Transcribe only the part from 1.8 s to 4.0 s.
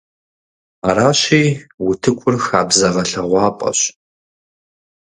утыкур хабзэ гъэлъэгъуапӀэщ.